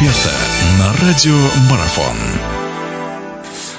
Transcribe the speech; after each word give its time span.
эксперта 0.00 0.34
на 0.78 1.06
радио 1.06 1.36
Марафон. 1.70 2.16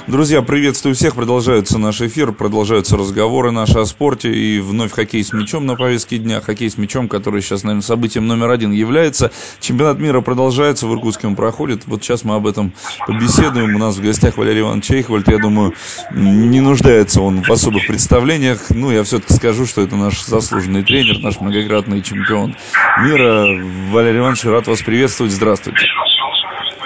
Друзья, 0.06 0.42
приветствую 0.42 0.94
всех. 0.94 1.14
Продолжаются 1.14 1.78
наш 1.78 2.00
эфир, 2.00 2.32
продолжаются 2.32 2.96
разговоры 2.96 3.50
наши 3.50 3.78
о 3.78 3.86
спорте. 3.86 4.32
И 4.32 4.60
вновь 4.60 4.92
хоккей 4.92 5.24
с 5.24 5.32
мячом 5.32 5.64
на 5.66 5.74
повестке 5.74 6.18
дня. 6.18 6.40
Хоккей 6.40 6.70
с 6.70 6.76
мячом, 6.76 7.08
который 7.08 7.40
сейчас, 7.40 7.62
наверное, 7.62 7.82
событием 7.82 8.26
номер 8.26 8.50
один 8.50 8.72
является. 8.72 9.32
Чемпионат 9.60 9.98
мира 9.98 10.20
продолжается, 10.20 10.86
в 10.86 10.94
Иркутске 10.94 11.28
он 11.28 11.36
проходит. 11.36 11.86
Вот 11.86 12.02
сейчас 12.02 12.24
мы 12.24 12.34
об 12.34 12.46
этом 12.46 12.72
побеседуем. 13.06 13.76
У 13.76 13.78
нас 13.78 13.96
в 13.96 14.02
гостях 14.02 14.36
Валерий 14.36 14.60
Иванович 14.60 14.84
Чейхвальд. 14.86 15.28
Я 15.28 15.38
думаю, 15.38 15.74
не 16.12 16.60
нуждается 16.60 17.20
он 17.20 17.42
в 17.42 17.50
особых 17.50 17.86
представлениях. 17.86 18.70
Ну, 18.70 18.90
я 18.90 19.02
все-таки 19.04 19.34
скажу, 19.34 19.66
что 19.66 19.82
это 19.82 19.96
наш 19.96 20.24
заслуженный 20.24 20.84
тренер, 20.84 21.20
наш 21.20 21.40
многократный 21.40 22.02
чемпион 22.02 22.56
мира. 23.04 23.46
Валерий 23.90 24.18
Иванович, 24.18 24.44
рад 24.44 24.66
вас 24.66 24.82
приветствовать. 24.82 25.32
Здравствуйте. 25.32 25.86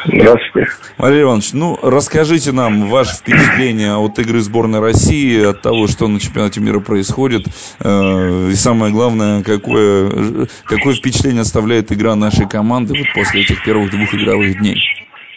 Здравствуйте. 0.07 0.71
Валерий 0.99 1.23
Иванович, 1.23 1.53
ну 1.53 1.77
расскажите 1.83 2.53
нам 2.53 2.89
ваше 2.89 3.17
впечатление 3.17 3.97
от 3.97 4.19
игры 4.19 4.39
сборной 4.41 4.81
России, 4.81 5.51
от 5.51 5.63
того, 5.63 5.87
что 5.89 6.07
на 6.09 6.21
чемпионате 6.21 6.61
мира 6.61 6.81
происходит, 6.81 7.47
э, 7.83 8.49
и 8.51 8.55
самое 8.55 8.93
главное, 8.93 9.43
какое, 9.43 10.47
какое 10.65 10.95
впечатление 10.95 11.43
оставляет 11.43 11.91
игра 11.93 12.15
нашей 12.15 12.49
команды 12.49 12.95
вот 12.97 13.07
после 13.15 13.43
этих 13.43 13.65
первых 13.65 13.91
двух 13.91 14.15
игровых 14.15 14.59
дней? 14.59 14.81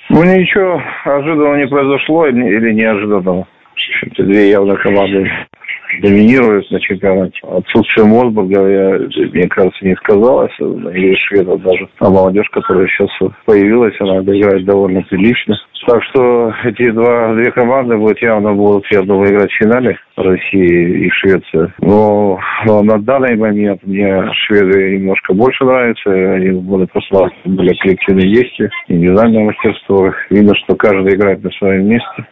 Ну 0.09 0.23
ничего 0.23 0.81
ожиданного 1.05 1.55
не 1.55 1.67
произошло 1.67 2.27
или 2.27 2.73
неожиданного. 2.73 3.47
Две 4.17 4.49
явно 4.49 4.75
команды 4.75 5.29
доминирует 6.01 6.69
на 6.71 6.79
чемпионате. 6.79 7.39
Отсутствие 7.43 8.05
Мосбурга, 8.05 8.67
я, 8.67 8.99
мне 9.31 9.47
кажется, 9.47 9.85
не 9.85 9.95
сказалось. 9.95 10.53
Игре 10.59 11.15
шведов 11.15 11.61
даже. 11.61 11.87
А 11.99 12.09
молодежь, 12.09 12.49
которая 12.51 12.87
сейчас 12.87 13.09
появилась, 13.45 13.95
она 13.99 14.19
играет 14.19 14.65
довольно 14.65 15.01
прилично. 15.03 15.55
Так 15.89 16.03
что 16.03 16.53
эти 16.65 16.91
два, 16.91 17.33
две 17.33 17.51
команды 17.51 17.97
будут 17.97 18.21
явно 18.21 18.53
будут, 18.53 18.85
я 18.91 19.01
думаю, 19.01 19.31
играть 19.31 19.49
в 19.49 19.57
финале 19.57 19.97
России 20.17 21.07
и 21.07 21.09
Швеция. 21.09 21.73
Но, 21.79 22.39
но 22.65 22.83
на 22.83 22.99
данный 22.99 23.35
момент 23.35 23.81
мне 23.83 24.31
шведы 24.45 24.97
немножко 24.97 25.33
больше 25.33 25.63
нравятся. 25.63 26.11
Они 26.11 26.51
будут 26.51 26.91
прославить 26.91 27.33
более 27.45 27.75
коллективные 27.77 28.31
действия, 28.31 28.69
индивидуальное 28.87 29.45
мастерство. 29.45 30.13
Видно, 30.29 30.53
что 30.57 30.75
каждый 30.75 31.15
играет 31.15 31.43
на 31.43 31.49
своем 31.51 31.87
месте. 31.87 32.25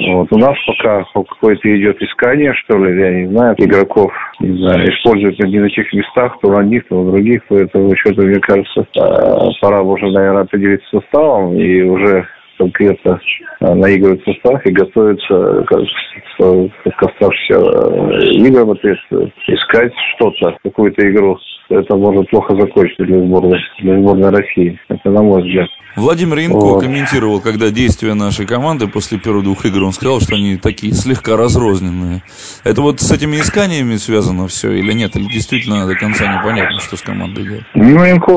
Вот. 0.00 0.28
У 0.32 0.38
нас 0.38 0.56
пока 0.66 1.04
какое-то 1.14 1.76
идет 1.76 2.00
искание, 2.02 2.52
что 2.54 2.78
ли, 2.78 3.00
я 3.00 3.10
не 3.12 3.28
знаю, 3.28 3.54
игроков, 3.58 4.12
не 4.40 4.58
знаю, 4.58 4.88
используют 4.92 5.38
на 5.38 5.70
тех 5.70 5.92
местах, 5.92 6.36
то 6.40 6.50
на 6.50 6.60
одних, 6.60 6.86
то 6.88 7.02
на 7.02 7.12
других, 7.12 7.42
поэтому 7.48 7.94
что-то, 7.96 8.22
мне 8.22 8.40
кажется, 8.40 8.80
э, 8.80 9.50
пора 9.60 9.82
уже, 9.82 10.10
наверное, 10.10 10.42
определиться 10.42 10.86
составом 10.90 11.56
и 11.56 11.82
уже 11.82 12.26
конкретно 12.58 13.20
э, 13.60 13.74
наигрывать 13.74 14.24
состав 14.24 14.64
и 14.64 14.72
готовиться 14.72 15.64
к, 15.66 15.76
к 16.38 17.02
оставшимся 17.02 17.54
э, 17.54 18.34
играм, 18.34 18.72
искать 18.72 19.92
что-то, 20.14 20.56
какую-то 20.62 21.10
игру. 21.10 21.38
Это 21.70 21.96
может 21.96 22.28
плохо 22.30 22.54
закончиться 22.54 23.04
для 23.04 23.20
сборной, 23.20 23.58
для 23.80 23.98
сборной 23.98 24.30
России. 24.30 24.78
Это 24.88 25.10
на 25.10 25.22
мой 25.22 25.42
взгляд. 25.42 25.68
Владимир 25.96 26.38
Янко 26.38 26.56
вот. 26.56 26.82
комментировал, 26.82 27.40
когда 27.40 27.70
действия 27.70 28.14
нашей 28.14 28.46
команды 28.46 28.88
после 28.88 29.18
первых 29.18 29.44
двух 29.44 29.64
игр, 29.64 29.84
он 29.84 29.92
сказал, 29.92 30.20
что 30.20 30.34
они 30.34 30.56
такие 30.56 30.92
слегка 30.92 31.36
разрозненные. 31.36 32.22
Это 32.64 32.82
вот 32.82 33.00
с 33.00 33.12
этими 33.12 33.36
исканиями 33.36 33.94
связано 33.96 34.48
все 34.48 34.72
или 34.72 34.92
нет? 34.92 35.14
Или 35.16 35.26
действительно 35.26 35.86
до 35.86 35.94
конца 35.94 36.26
непонятно, 36.26 36.80
что 36.80 36.96
с 36.96 37.02
командой 37.02 37.44
делать? 37.44 37.64
Ну, 37.74 38.04
Янко 38.04 38.32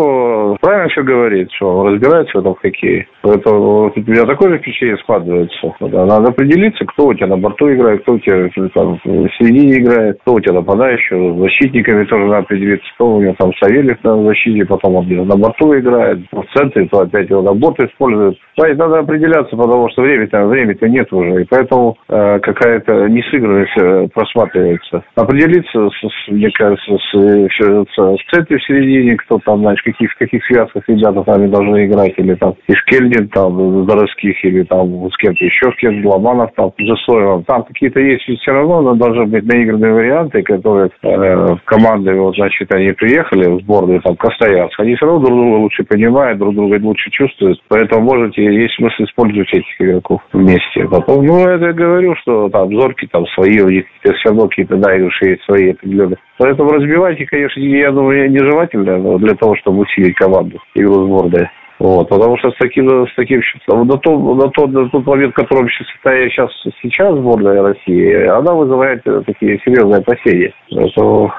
правильно 0.68 0.90
все 0.90 1.02
говорит, 1.02 1.50
что 1.54 1.78
он 1.78 1.94
разбирается 1.94 2.38
в 2.38 2.42
этом 2.42 2.56
хоккее. 2.56 3.08
Поэтому 3.22 3.84
вот, 3.84 3.98
у 3.98 4.02
меня 4.02 4.26
такое 4.26 4.50
же 4.50 4.58
впечатление 4.58 4.98
складывается. 4.98 5.74
Надо 5.80 6.28
определиться, 6.28 6.84
кто 6.86 7.08
у 7.08 7.14
тебя 7.14 7.28
на 7.28 7.38
борту 7.38 7.72
играет, 7.74 8.02
кто 8.02 8.16
у 8.16 8.20
тебя 8.20 8.50
там, 8.74 9.00
в 9.02 9.30
середине 9.38 9.80
играет, 9.80 10.20
кто 10.22 10.34
у 10.34 10.40
тебя 10.42 10.56
нападающий, 10.56 11.16
с 11.16 11.40
защитниками 11.40 12.04
тоже 12.04 12.26
надо 12.26 12.40
определиться, 12.40 12.86
кто 12.96 13.16
у 13.16 13.22
него 13.22 13.34
там 13.38 13.54
Савельев 13.62 14.04
на 14.04 14.24
защите, 14.24 14.66
потом 14.66 14.96
он 14.96 15.08
на 15.08 15.38
борту 15.38 15.74
играет, 15.78 16.20
в 16.34 16.44
центре, 16.54 16.86
то 16.88 17.00
опять 17.00 17.30
его 17.30 17.46
работу 17.46 17.86
используют. 17.86 18.38
Значит, 18.58 18.78
надо 18.78 19.00
определяться, 19.00 19.56
потому 19.56 19.90
что 19.90 20.02
времени-то 20.02 20.48
времени 20.48 20.76
-то 20.76 20.90
нет 20.90 21.14
уже, 21.14 21.44
и 21.44 21.46
поэтому 21.50 21.96
э, 22.10 22.40
какая-то 22.40 23.08
несыгранность 23.08 23.78
э, 23.78 24.08
просматривается. 24.14 25.04
Определиться, 25.16 25.90
с, 25.90 26.32
мне 26.32 26.50
кажется, 26.52 26.98
с, 26.98 27.14
с, 27.14 27.86
с 27.96 28.34
центре 28.34 28.58
в 28.58 28.64
середине, 28.64 29.16
кто 29.16 29.40
там, 29.46 29.60
знаешь, 29.60 29.82
каких, 29.82 30.12
в 30.12 30.18
каких 30.18 30.44
связках 30.58 30.84
ребята 30.88 31.24
там 31.24 31.50
должны 31.52 31.86
играть, 31.86 32.14
или 32.18 32.36
там 32.36 32.56
из 32.68 32.82
Кельдин, 32.86 33.30
там, 33.30 33.86
Дорожских, 33.86 34.44
или 34.44 34.64
там 34.64 35.10
с 35.10 35.18
кем-то 35.18 35.44
еще, 35.44 35.72
с 35.72 35.76
кем-то, 35.78 36.10
Ломанов, 36.10 36.52
там, 36.56 36.72
Засоевым. 36.80 37.44
Там 37.44 37.64
какие-то 37.64 38.00
есть 38.00 38.24
все 38.24 38.52
равно, 38.52 38.82
но 38.82 38.96
должны 38.96 39.26
быть 39.26 39.46
наигранные 39.46 39.94
варианты, 39.94 40.42
которые 40.42 40.90
э, 41.04 41.56
команды, 41.66 42.14
вот, 42.14 42.36
значит, 42.36 42.72
они 42.74 42.92
приехали 42.92 43.50
в 43.50 43.62
сборную, 43.62 44.02
там, 44.02 44.16
Костоярск, 44.16 44.80
они 44.80 44.96
все 44.96 45.06
равно 45.06 45.26
друг 45.26 45.38
друга 45.38 45.56
лучше 45.58 45.84
понимают, 45.84 46.40
друг 46.40 46.56
друга 46.56 46.80
лучше 46.82 47.10
чувствуют, 47.12 47.60
Поэтому 47.68 48.02
можете, 48.02 48.44
есть 48.44 48.76
смысл 48.76 49.04
использовать 49.04 49.50
этих 49.54 49.82
игроков 49.82 50.22
вместе. 50.34 50.88
Потом, 50.90 51.26
ну, 51.26 51.48
это 51.48 51.66
я 51.66 51.74
говорю, 51.74 52.16
что 52.22 52.50
там 52.50 52.72
зорки 52.72 53.08
там 53.08 53.26
свои, 53.28 53.60
у 53.60 53.70
них 53.70 53.86
все 54.02 54.30
равно 54.30 54.48
какие-то 54.48 54.78
наигрыши 54.78 55.30
есть 55.30 55.44
свои 55.44 55.72
определенные. 55.72 56.18
Поэтому 56.38 56.70
разбивайте, 56.72 57.26
конечно, 57.26 57.60
я 57.60 57.92
думаю, 57.92 58.30
нежелательно 58.32 58.98
но 58.98 59.18
для 59.18 59.34
того, 59.36 59.56
чтобы 59.56 59.80
усилить 59.80 60.16
команду, 60.16 60.60
игру 60.76 61.06
сборной. 61.06 61.50
Вот, 61.80 62.10
потому 62.10 62.38
что 62.38 62.50
с 62.50 62.56
таким, 62.58 62.90
с 63.08 63.16
таким 63.16 63.40
счетом, 63.44 63.86
на, 63.88 63.98
то, 63.98 64.18
на, 64.18 64.50
тот, 64.50 64.72
на 64.72 64.90
тот 64.90 65.06
момент, 65.06 65.34
в 65.34 65.36
котором 65.36 65.70
сейчас, 65.70 66.50
сейчас 66.82 67.16
сборная 67.16 67.62
России, 67.62 68.26
она 68.26 68.54
вызывает 68.54 69.04
такие 69.04 69.60
серьезные 69.64 70.00
опасения. 70.00 70.54
Поэтому 70.72 71.32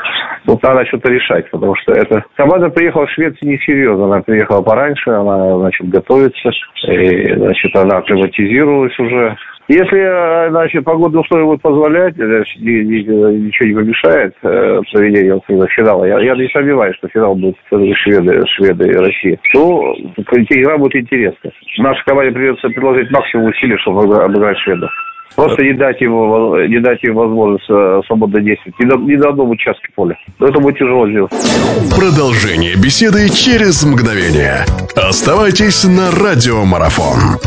тут 0.46 0.62
надо 0.62 0.86
что-то 0.86 1.10
решать, 1.10 1.50
потому 1.50 1.74
что 1.74 1.92
это 1.92 2.24
команда 2.36 2.68
приехала 2.68 3.06
в 3.06 3.10
Швецию 3.10 3.50
несерьезно. 3.50 4.04
Она 4.04 4.22
приехала 4.22 4.62
пораньше, 4.62 5.10
она, 5.10 5.58
значит, 5.58 5.88
готовится, 5.88 6.50
и, 6.86 7.34
значит, 7.34 7.74
она 7.74 7.98
акклиматизировалась 7.98 8.96
уже. 9.00 9.36
Если, 9.68 10.00
э, 10.00 10.50
значит, 10.50 10.82
погодные 10.82 11.20
условия 11.20 11.44
будут 11.44 11.60
позволять, 11.60 12.18
э, 12.18 12.42
ничего 12.58 13.68
не 13.68 13.74
помешает 13.74 14.34
э, 14.42 14.80
проведению 14.90 15.42
финала, 15.46 16.06
я, 16.06 16.18
я 16.20 16.34
не 16.34 16.48
сомневаюсь, 16.48 16.96
что 16.96 17.08
финал 17.08 17.34
будет 17.34 17.56
шведы, 17.98 18.42
шведы 18.46 18.88
и 18.88 18.96
Россия, 18.96 19.38
то 19.52 19.94
игра 20.16 20.78
будет 20.78 20.96
интересная. 20.96 21.52
Нашей 21.76 22.02
команде 22.06 22.32
придется 22.32 22.70
приложить 22.70 23.10
максимум 23.10 23.48
усилий, 23.48 23.76
чтобы 23.78 24.00
обыграть 24.16 24.56
шведов. 24.58 24.90
Просто 25.36 25.62
не 25.62 25.74
дать 25.74 26.00
ему, 26.00 26.56
не 26.66 26.80
дать 26.80 27.02
ему 27.02 27.20
возможность 27.20 27.66
свободно 28.06 28.40
действовать. 28.40 28.74
Ни 28.80 28.86
на, 28.86 28.96
ни 28.96 29.16
на 29.16 29.28
одном 29.28 29.50
участке 29.50 29.88
поля. 29.94 30.16
Но 30.40 30.48
это 30.48 30.58
будет 30.58 30.78
тяжело 30.78 31.06
сделать. 31.06 31.30
Продолжение 31.94 32.74
беседы 32.74 33.28
через 33.28 33.84
мгновение. 33.84 34.64
Оставайтесь 34.96 35.84
на 35.84 36.10
радиомарафон. 36.10 37.38